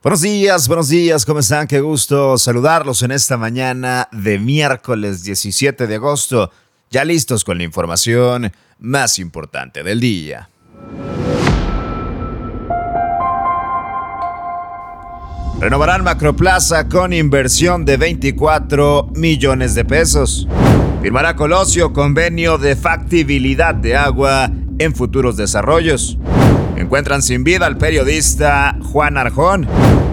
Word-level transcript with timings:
Buenos 0.00 0.20
días, 0.20 0.68
buenos 0.68 0.88
días, 0.90 1.26
¿cómo 1.26 1.40
están? 1.40 1.66
Qué 1.66 1.80
gusto 1.80 2.38
saludarlos 2.38 3.02
en 3.02 3.10
esta 3.10 3.36
mañana 3.36 4.08
de 4.12 4.38
miércoles 4.38 5.24
17 5.24 5.88
de 5.88 5.94
agosto, 5.96 6.52
ya 6.88 7.04
listos 7.04 7.42
con 7.42 7.58
la 7.58 7.64
información 7.64 8.52
más 8.78 9.18
importante 9.18 9.82
del 9.82 9.98
día. 9.98 10.50
Renovarán 15.58 16.04
Macroplaza 16.04 16.88
con 16.88 17.12
inversión 17.12 17.84
de 17.84 17.96
24 17.96 19.10
millones 19.16 19.74
de 19.74 19.84
pesos. 19.84 20.46
Firmará 21.02 21.34
Colosio 21.34 21.92
convenio 21.92 22.56
de 22.56 22.76
factibilidad 22.76 23.74
de 23.74 23.96
agua 23.96 24.48
en 24.78 24.94
futuros 24.94 25.36
desarrollos. 25.36 26.16
Encuentran 26.78 27.22
sin 27.22 27.42
vida 27.42 27.66
al 27.66 27.76
periodista 27.76 28.76
Juan 28.92 29.16
Arjón. 29.16 29.66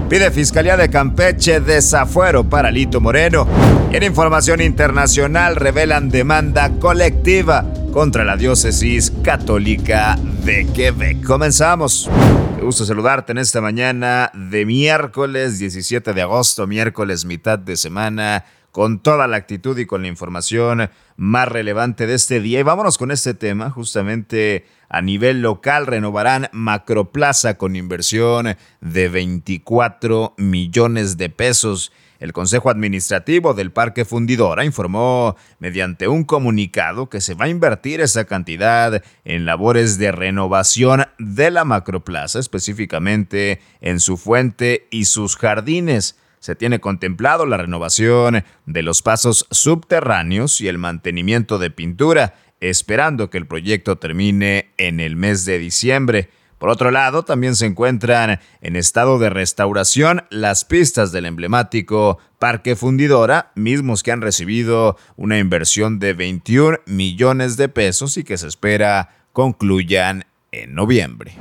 Pide 0.10 0.32
Fiscalía 0.32 0.76
de 0.76 0.90
Campeche 0.90 1.60
desafuero 1.60 2.44
para 2.44 2.72
Lito 2.72 3.00
Moreno. 3.00 3.48
Y 3.92 3.98
en 3.98 4.02
información 4.02 4.62
internacional 4.62 5.58
revelan 5.58 6.10
demanda 6.10 6.72
colectiva 6.80 7.64
contra 7.94 8.24
la 8.24 8.36
diócesis 8.36 9.14
católica 9.24 10.18
de 10.44 10.66
Quebec. 10.74 11.24
Comenzamos. 11.24 12.10
Me 12.58 12.64
gusto 12.64 12.84
saludarte 12.84 13.34
en 13.34 13.38
esta 13.38 13.62
mañana 13.62 14.32
de 14.34 14.66
miércoles 14.66 15.60
17 15.60 16.14
de 16.14 16.22
agosto, 16.24 16.66
miércoles 16.66 17.26
mitad 17.26 17.60
de 17.60 17.78
semana 17.78 18.44
con 18.76 19.00
toda 19.00 19.26
la 19.28 19.38
actitud 19.38 19.80
y 19.80 19.86
con 19.86 20.02
la 20.02 20.10
información 20.10 20.90
más 21.16 21.48
relevante 21.48 22.08
de 22.08 22.16
este 22.16 22.42
día. 22.42 22.60
Y 22.60 22.64
vámonos 22.64 22.98
con 22.98 23.10
este 23.10 23.34
tema, 23.34 23.70
justamente 23.70 24.66
a 24.90 25.02
nivel 25.02 25.42
local 25.42 25.88
renovarán 25.88 26.50
Macroplaza 26.52 27.58
con 27.58 27.78
inversión 27.78 28.58
de 28.82 29.08
24 29.08 30.34
millones 30.38 31.16
de 31.16 31.30
pesos. 31.30 31.94
El 32.20 32.34
Consejo 32.34 32.70
Administrativo 32.70 33.54
del 33.54 33.72
Parque 33.72 34.04
Fundidora 34.04 34.66
informó 34.66 35.38
mediante 35.60 36.10
un 36.10 36.26
comunicado 36.26 37.08
que 37.08 37.22
se 37.22 37.34
va 37.34 37.46
a 37.46 37.50
invertir 37.50 38.02
esa 38.02 38.26
cantidad 38.26 39.02
en 39.24 39.46
labores 39.46 39.98
de 40.00 40.12
renovación 40.12 41.06
de 41.18 41.50
la 41.50 41.64
Macroplaza, 41.64 42.40
específicamente 42.40 43.62
en 43.80 44.02
su 44.02 44.18
fuente 44.18 44.90
y 44.92 45.06
sus 45.06 45.38
jardines 45.38 46.18
se 46.46 46.56
tiene 46.56 46.80
contemplado 46.80 47.48
la 47.48 47.58
renovación 47.58 48.44
de 48.68 48.84
los 48.84 49.02
pasos 49.02 49.48
subterráneos 49.50 50.62
y 50.62 50.68
el 50.68 50.78
mantenimiento 50.78 51.58
de 51.58 51.72
pintura, 51.72 52.36
esperando 52.60 53.32
que 53.32 53.40
el 53.40 53.48
proyecto 53.48 53.98
termine 53.98 54.70
en 54.78 55.00
el 55.00 55.16
mes 55.16 55.46
de 55.46 55.58
diciembre. 55.58 56.30
Por 56.60 56.70
otro 56.70 56.92
lado, 56.92 57.26
también 57.26 57.56
se 57.56 57.66
encuentran 57.66 58.40
en 58.62 58.76
estado 58.76 59.18
de 59.18 59.32
restauración 59.32 60.26
las 60.30 60.66
pistas 60.66 61.12
del 61.12 61.26
emblemático 61.26 62.20
Parque 62.38 62.76
Fundidora, 62.76 63.52
mismos 63.56 64.04
que 64.04 64.12
han 64.12 64.22
recibido 64.22 64.98
una 65.16 65.40
inversión 65.40 65.98
de 65.98 66.14
21 66.14 66.82
millones 66.86 67.58
de 67.58 67.70
pesos 67.70 68.18
y 68.18 68.24
que 68.24 68.38
se 68.38 68.48
espera 68.48 69.26
concluyan 69.34 70.26
en 70.52 70.76
noviembre. 70.76 71.34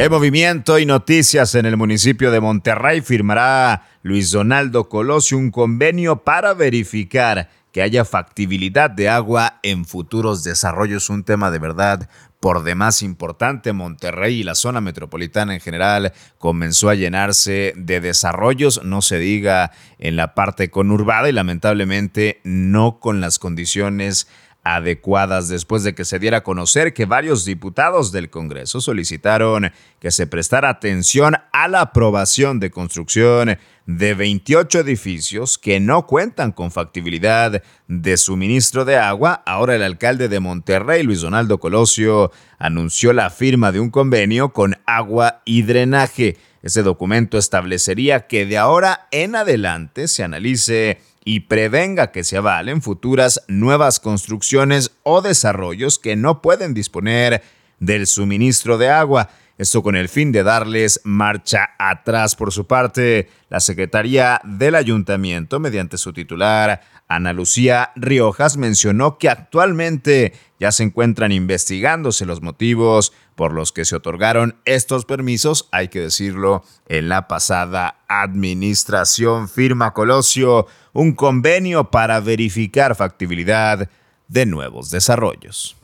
Hay 0.00 0.08
movimiento 0.08 0.78
y 0.78 0.86
noticias 0.86 1.56
en 1.56 1.66
el 1.66 1.76
municipio 1.76 2.30
de 2.30 2.40
Monterrey. 2.40 3.00
Firmará 3.00 3.88
Luis 4.02 4.30
Donaldo 4.30 4.88
Colosio 4.88 5.36
un 5.36 5.50
convenio 5.50 6.22
para 6.22 6.54
verificar 6.54 7.50
que 7.72 7.82
haya 7.82 8.04
factibilidad 8.04 8.90
de 8.90 9.08
agua 9.08 9.58
en 9.64 9.84
futuros 9.84 10.44
desarrollos. 10.44 11.10
Un 11.10 11.24
tema 11.24 11.50
de 11.50 11.58
verdad 11.58 12.08
por 12.38 12.62
demás 12.62 13.02
importante. 13.02 13.72
Monterrey 13.72 14.40
y 14.40 14.44
la 14.44 14.54
zona 14.54 14.80
metropolitana 14.80 15.54
en 15.54 15.60
general 15.60 16.12
comenzó 16.38 16.90
a 16.90 16.94
llenarse 16.94 17.72
de 17.76 18.00
desarrollos, 18.00 18.84
no 18.84 19.02
se 19.02 19.18
diga 19.18 19.72
en 19.98 20.14
la 20.14 20.34
parte 20.34 20.70
conurbada 20.70 21.28
y 21.28 21.32
lamentablemente 21.32 22.40
no 22.44 23.00
con 23.00 23.20
las 23.20 23.40
condiciones 23.40 24.28
adecuadas 24.76 25.48
después 25.48 25.82
de 25.82 25.94
que 25.94 26.04
se 26.04 26.18
diera 26.18 26.38
a 26.38 26.42
conocer 26.42 26.92
que 26.92 27.06
varios 27.06 27.46
diputados 27.46 28.12
del 28.12 28.28
Congreso 28.28 28.82
solicitaron 28.82 29.72
que 29.98 30.10
se 30.10 30.26
prestara 30.26 30.68
atención 30.68 31.36
a 31.52 31.68
la 31.68 31.80
aprobación 31.80 32.60
de 32.60 32.70
construcción 32.70 33.58
de 33.86 34.12
28 34.12 34.80
edificios 34.80 35.56
que 35.56 35.80
no 35.80 36.06
cuentan 36.06 36.52
con 36.52 36.70
factibilidad 36.70 37.62
de 37.86 38.16
suministro 38.18 38.84
de 38.84 38.98
agua. 38.98 39.42
Ahora 39.46 39.74
el 39.74 39.82
alcalde 39.82 40.28
de 40.28 40.40
Monterrey, 40.40 41.02
Luis 41.02 41.22
Donaldo 41.22 41.58
Colosio, 41.58 42.30
anunció 42.58 43.14
la 43.14 43.30
firma 43.30 43.72
de 43.72 43.80
un 43.80 43.88
convenio 43.88 44.52
con 44.52 44.76
agua 44.84 45.40
y 45.46 45.62
drenaje. 45.62 46.36
Ese 46.62 46.82
documento 46.82 47.38
establecería 47.38 48.26
que 48.26 48.44
de 48.44 48.58
ahora 48.58 49.08
en 49.12 49.34
adelante 49.34 50.08
se 50.08 50.24
analice 50.24 51.00
y 51.28 51.40
prevenga 51.40 52.10
que 52.10 52.24
se 52.24 52.38
avalen 52.38 52.80
futuras 52.80 53.44
nuevas 53.48 54.00
construcciones 54.00 54.92
o 55.02 55.20
desarrollos 55.20 55.98
que 55.98 56.16
no 56.16 56.40
pueden 56.40 56.72
disponer 56.72 57.42
del 57.80 58.06
suministro 58.06 58.78
de 58.78 58.88
agua. 58.88 59.28
Esto 59.58 59.82
con 59.82 59.96
el 59.96 60.08
fin 60.08 60.30
de 60.30 60.44
darles 60.44 61.00
marcha 61.02 61.70
atrás. 61.80 62.36
Por 62.36 62.52
su 62.52 62.68
parte, 62.68 63.28
la 63.50 63.58
Secretaría 63.58 64.40
del 64.44 64.76
Ayuntamiento, 64.76 65.58
mediante 65.58 65.98
su 65.98 66.12
titular, 66.12 66.80
Ana 67.08 67.32
Lucía 67.32 67.90
Riojas, 67.96 68.56
mencionó 68.56 69.18
que 69.18 69.28
actualmente 69.28 70.32
ya 70.60 70.70
se 70.70 70.84
encuentran 70.84 71.32
investigándose 71.32 72.24
los 72.24 72.40
motivos 72.40 73.12
por 73.34 73.52
los 73.52 73.72
que 73.72 73.84
se 73.84 73.96
otorgaron 73.96 74.56
estos 74.64 75.04
permisos, 75.04 75.68
hay 75.72 75.88
que 75.88 76.00
decirlo, 76.00 76.62
en 76.88 77.08
la 77.08 77.26
pasada 77.26 77.98
administración. 78.08 79.48
Firma 79.48 79.92
Colosio 79.92 80.66
un 80.92 81.12
convenio 81.12 81.90
para 81.90 82.20
verificar 82.20 82.94
factibilidad 82.94 83.88
de 84.28 84.46
nuevos 84.46 84.90
desarrollos. 84.90 85.76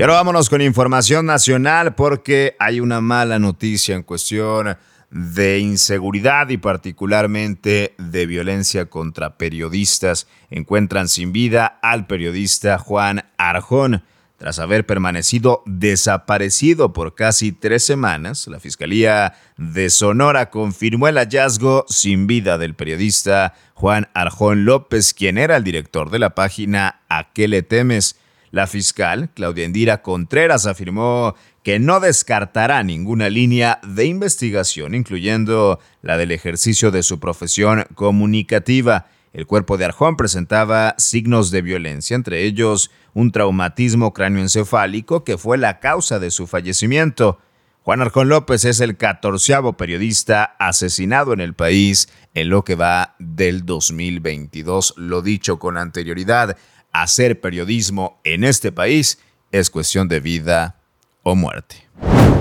Y 0.00 0.02
ahora 0.02 0.14
vámonos 0.14 0.48
con 0.48 0.62
información 0.62 1.26
nacional 1.26 1.94
porque 1.94 2.56
hay 2.58 2.80
una 2.80 3.02
mala 3.02 3.38
noticia 3.38 3.94
en 3.94 4.02
cuestión 4.02 4.78
de 5.10 5.58
inseguridad 5.58 6.48
y 6.48 6.56
particularmente 6.56 7.94
de 7.98 8.24
violencia 8.24 8.86
contra 8.86 9.36
periodistas. 9.36 10.26
Encuentran 10.48 11.06
sin 11.06 11.32
vida 11.32 11.78
al 11.82 12.06
periodista 12.06 12.78
Juan 12.78 13.26
Arjón. 13.36 14.02
Tras 14.38 14.58
haber 14.58 14.86
permanecido 14.86 15.62
desaparecido 15.66 16.94
por 16.94 17.14
casi 17.14 17.52
tres 17.52 17.82
semanas, 17.82 18.46
la 18.46 18.58
Fiscalía 18.58 19.34
de 19.58 19.90
Sonora 19.90 20.48
confirmó 20.48 21.08
el 21.08 21.18
hallazgo 21.18 21.84
sin 21.90 22.26
vida 22.26 22.56
del 22.56 22.74
periodista 22.74 23.52
Juan 23.74 24.08
Arjón 24.14 24.64
López, 24.64 25.12
quien 25.12 25.36
era 25.36 25.58
el 25.58 25.64
director 25.64 26.10
de 26.10 26.20
la 26.20 26.34
página 26.34 27.02
¿A 27.10 27.34
qué 27.34 27.48
le 27.48 27.62
temes? 27.62 28.16
La 28.50 28.66
fiscal, 28.66 29.30
Claudia 29.34 29.64
Endira 29.64 30.02
Contreras, 30.02 30.66
afirmó 30.66 31.36
que 31.62 31.78
no 31.78 32.00
descartará 32.00 32.82
ninguna 32.82 33.30
línea 33.30 33.80
de 33.86 34.06
investigación, 34.06 34.94
incluyendo 34.94 35.78
la 36.02 36.16
del 36.16 36.32
ejercicio 36.32 36.90
de 36.90 37.02
su 37.02 37.20
profesión 37.20 37.84
comunicativa. 37.94 39.06
El 39.32 39.46
cuerpo 39.46 39.78
de 39.78 39.84
Arjón 39.84 40.16
presentaba 40.16 40.96
signos 40.98 41.52
de 41.52 41.62
violencia, 41.62 42.16
entre 42.16 42.42
ellos 42.42 42.90
un 43.14 43.30
traumatismo 43.30 44.12
cráneoencefálico 44.12 45.22
que 45.22 45.38
fue 45.38 45.56
la 45.56 45.78
causa 45.78 46.18
de 46.18 46.32
su 46.32 46.48
fallecimiento. 46.48 47.38
Juan 47.82 48.02
Arjón 48.02 48.28
López 48.28 48.64
es 48.64 48.80
el 48.80 48.96
catorceavo 48.96 49.76
periodista 49.76 50.56
asesinado 50.58 51.32
en 51.32 51.40
el 51.40 51.54
país 51.54 52.08
en 52.34 52.50
lo 52.50 52.64
que 52.64 52.74
va 52.74 53.14
del 53.18 53.64
2022. 53.64 54.94
Lo 54.96 55.22
dicho 55.22 55.58
con 55.58 55.78
anterioridad, 55.78 56.56
hacer 56.92 57.40
periodismo 57.40 58.20
en 58.24 58.44
este 58.44 58.72
país 58.72 59.18
es 59.52 59.70
cuestión 59.70 60.08
de 60.08 60.20
vida 60.20 60.76
o 61.22 61.34
muerte. 61.34 61.88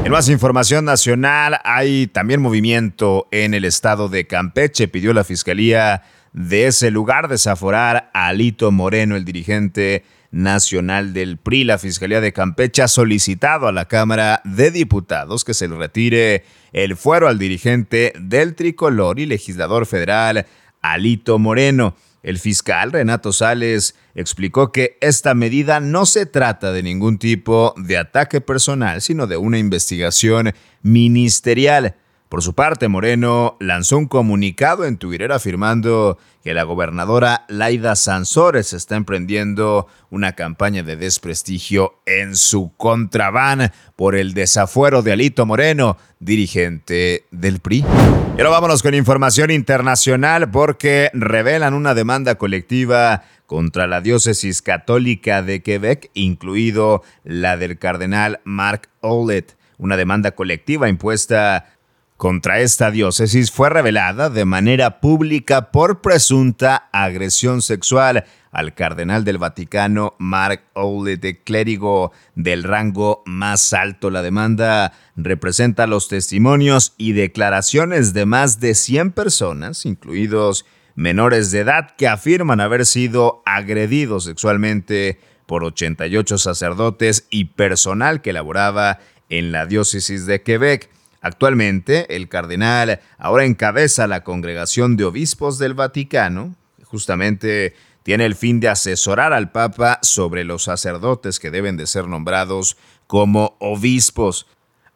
En 0.03 0.11
más 0.11 0.29
información 0.29 0.85
nacional, 0.85 1.59
hay 1.63 2.07
también 2.07 2.41
movimiento 2.41 3.27
en 3.31 3.53
el 3.53 3.65
estado 3.65 4.09
de 4.09 4.27
Campeche. 4.27 4.87
Pidió 4.87 5.13
la 5.13 5.23
fiscalía 5.23 6.03
de 6.33 6.67
ese 6.67 6.89
lugar 6.91 7.27
desaforar 7.27 8.09
a 8.13 8.27
Alito 8.27 8.71
Moreno, 8.71 9.15
el 9.15 9.25
dirigente 9.25 10.03
nacional 10.31 11.13
del 11.13 11.37
PRI. 11.37 11.63
La 11.63 11.77
Fiscalía 11.77 12.21
de 12.21 12.33
Campeche 12.33 12.81
ha 12.81 12.87
solicitado 12.87 13.67
a 13.67 13.71
la 13.71 13.85
Cámara 13.85 14.41
de 14.45 14.71
Diputados 14.71 15.43
que 15.43 15.53
se 15.53 15.67
le 15.67 15.75
retire 15.75 16.43
el 16.71 16.95
fuero 16.95 17.27
al 17.27 17.39
dirigente 17.39 18.13
del 18.19 18.55
tricolor 18.55 19.19
y 19.19 19.25
legislador 19.25 19.85
federal 19.85 20.45
Alito 20.81 21.39
Moreno. 21.39 21.95
El 22.21 22.37
fiscal 22.37 22.91
Renato 22.91 23.31
Sales 23.31 23.95
explicó 24.13 24.71
que 24.71 24.97
esta 25.01 25.33
medida 25.33 25.79
no 25.79 26.05
se 26.05 26.25
trata 26.25 26.71
de 26.71 26.83
ningún 26.83 27.17
tipo 27.17 27.73
de 27.77 27.97
ataque 27.97 28.41
personal, 28.41 29.01
sino 29.01 29.25
de 29.25 29.37
una 29.37 29.57
investigación 29.57 30.53
ministerial. 30.81 31.95
Por 32.29 32.43
su 32.43 32.53
parte, 32.53 32.87
Moreno 32.87 33.57
lanzó 33.59 33.97
un 33.97 34.05
comunicado 34.05 34.85
en 34.85 34.97
Twitter 34.97 35.31
afirmando 35.31 36.19
que 36.43 36.53
la 36.53 36.61
gobernadora 36.61 37.43
Laida 37.47 37.95
Sansores 37.95 38.71
está 38.73 38.95
emprendiendo 38.95 39.87
una 40.11 40.33
campaña 40.33 40.83
de 40.83 40.95
desprestigio 40.95 41.95
en 42.05 42.35
su 42.35 42.71
contrabán 42.77 43.71
por 43.95 44.15
el 44.15 44.35
desafuero 44.35 45.01
de 45.01 45.13
Alito 45.13 45.47
Moreno, 45.47 45.97
dirigente 46.19 47.25
del 47.31 47.61
PRI. 47.61 47.79
Y 47.79 48.41
ahora 48.41 48.49
vámonos 48.51 48.83
con 48.83 48.93
información 48.93 49.49
internacional 49.49 50.51
porque 50.51 51.09
revelan 51.13 51.73
una 51.73 51.95
demanda 51.95 52.35
colectiva 52.35 53.23
contra 53.47 53.87
la 53.87 54.01
diócesis 54.01 54.61
católica 54.61 55.41
de 55.41 55.63
Quebec, 55.63 56.11
incluido 56.13 57.01
la 57.23 57.57
del 57.57 57.79
cardenal 57.79 58.39
Marc 58.43 58.87
Ouellet. 59.01 59.57
Una 59.79 59.97
demanda 59.97 60.31
colectiva 60.31 60.89
impuesta 60.89 61.78
contra 62.19 62.59
esta 62.59 62.91
diócesis 62.91 63.49
fue 63.49 63.69
revelada 63.69 64.29
de 64.29 64.43
manera 64.43 64.99
pública 64.99 65.71
por 65.71 66.01
presunta 66.01 66.89
agresión 66.91 67.61
sexual 67.61 68.25
al 68.51 68.73
cardenal 68.73 69.23
del 69.23 69.37
Vaticano 69.37 70.15
Mark 70.19 70.65
de 71.05 71.41
clérigo 71.41 72.11
del 72.35 72.63
rango 72.63 73.23
más 73.25 73.71
alto. 73.71 74.09
La 74.09 74.21
demanda 74.21 74.91
representa 75.15 75.87
los 75.87 76.09
testimonios 76.09 76.93
y 76.97 77.13
declaraciones 77.13 78.11
de 78.11 78.25
más 78.25 78.59
de 78.59 78.75
100 78.75 79.13
personas, 79.13 79.85
incluidos 79.85 80.65
menores 80.95 81.51
de 81.51 81.59
edad, 81.59 81.95
que 81.97 82.09
afirman 82.09 82.59
haber 82.59 82.85
sido 82.85 83.41
agredidos 83.45 84.25
sexualmente 84.25 85.21
por 85.45 85.63
88 85.63 86.37
sacerdotes 86.37 87.27
y 87.29 87.45
personal 87.45 88.21
que 88.21 88.33
laboraba 88.33 88.99
en 89.29 89.53
la 89.53 89.65
diócesis 89.65 90.25
de 90.25 90.41
Quebec. 90.41 90.98
Actualmente, 91.21 92.15
el 92.15 92.29
cardenal 92.29 93.01
ahora 93.17 93.45
encabeza 93.45 94.07
la 94.07 94.23
congregación 94.23 94.95
de 94.95 95.05
obispos 95.05 95.59
del 95.59 95.73
Vaticano, 95.73 96.55
justamente 96.85 97.75
tiene 98.03 98.25
el 98.25 98.35
fin 98.35 98.59
de 98.59 98.69
asesorar 98.69 99.33
al 99.33 99.51
Papa 99.51 99.99
sobre 100.01 100.43
los 100.43 100.63
sacerdotes 100.63 101.39
que 101.39 101.51
deben 101.51 101.77
de 101.77 101.87
ser 101.87 102.07
nombrados 102.07 102.77
como 103.07 103.55
obispos. 103.59 104.47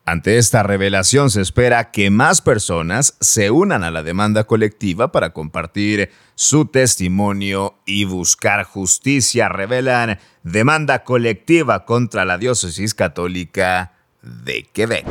Ante 0.05 0.37
esta 0.37 0.63
revelación 0.63 1.29
se 1.29 1.41
espera 1.41 1.91
que 1.91 2.09
más 2.09 2.41
personas 2.41 3.15
se 3.21 3.51
unan 3.51 3.83
a 3.83 3.91
la 3.91 4.03
demanda 4.03 4.43
colectiva 4.45 5.11
para 5.11 5.31
compartir 5.31 6.09
su 6.35 6.65
testimonio 6.65 7.75
y 7.85 8.03
buscar 8.05 8.65
justicia. 8.65 9.47
Revelan 9.47 10.19
demanda 10.43 11.03
colectiva 11.03 11.85
contra 11.85 12.25
la 12.25 12.37
diócesis 12.37 12.93
católica 12.93 13.93
de 14.21 14.63
Quebec. 14.73 15.05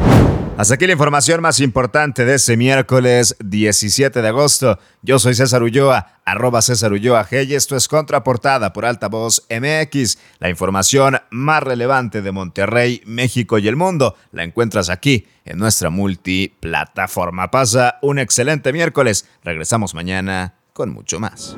Hasta 0.63 0.75
aquí 0.75 0.87
la 0.87 0.93
información 0.93 1.43
más 1.43 1.59
importante 1.59 2.25
de 2.25 2.37
ese 2.37 2.57
miércoles 2.57 3.35
17 3.45 4.23
de 4.23 4.29
agosto. 4.29 4.79
Yo 5.03 5.19
soy 5.19 5.35
César 5.35 5.65
Ulloa, 5.65 6.21
arroba 6.25 6.63
César 6.63 6.93
Ulloa 6.93 7.27
G 7.27 7.49
y 7.49 7.55
esto 7.57 7.75
es 7.75 7.89
Contraportada 7.89 8.73
por 8.73 8.85
Altavoz 8.85 9.45
MX. 9.51 10.19
La 10.39 10.51
información 10.51 11.19
más 11.31 11.65
relevante 11.65 12.23
de 12.23 12.31
Monterrey, 12.31 13.03
México 13.07 13.59
y 13.59 13.67
el 13.67 13.75
mundo 13.75 14.15
la 14.31 14.45
encuentras 14.45 14.89
aquí 14.89 15.27
en 15.45 15.59
nuestra 15.59 15.91
multiplataforma. 15.91 17.51
Pasa 17.51 17.99
un 18.01 18.21
excelente 18.21 18.73
miércoles. 18.73 19.27
Regresamos 19.43 19.97
mañana 19.97 20.55
con 20.73 20.91
mucho 20.91 21.19
más. 21.19 21.57